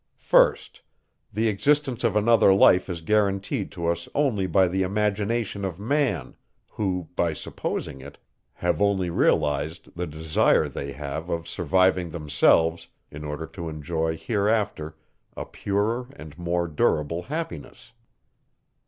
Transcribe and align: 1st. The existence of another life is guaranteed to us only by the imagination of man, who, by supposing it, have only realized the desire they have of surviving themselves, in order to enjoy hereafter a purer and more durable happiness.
1st. 0.19 0.81
The 1.31 1.47
existence 1.47 2.03
of 2.03 2.15
another 2.15 2.51
life 2.51 2.89
is 2.89 3.01
guaranteed 3.01 3.71
to 3.73 3.85
us 3.85 4.09
only 4.15 4.47
by 4.47 4.67
the 4.67 4.81
imagination 4.81 5.63
of 5.63 5.79
man, 5.79 6.35
who, 6.71 7.07
by 7.15 7.33
supposing 7.33 8.01
it, 8.01 8.17
have 8.53 8.81
only 8.81 9.11
realized 9.11 9.95
the 9.95 10.07
desire 10.07 10.67
they 10.67 10.93
have 10.93 11.29
of 11.29 11.47
surviving 11.47 12.09
themselves, 12.09 12.87
in 13.11 13.23
order 13.23 13.45
to 13.45 13.69
enjoy 13.69 14.17
hereafter 14.17 14.97
a 15.37 15.45
purer 15.45 16.07
and 16.15 16.35
more 16.35 16.67
durable 16.67 17.21
happiness. 17.21 17.91